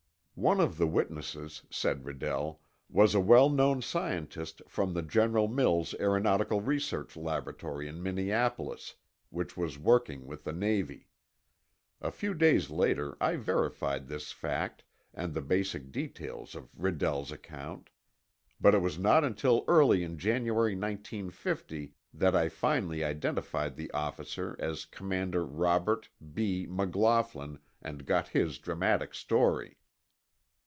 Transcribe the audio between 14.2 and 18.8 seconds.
fact and the basic details of Redell's account. But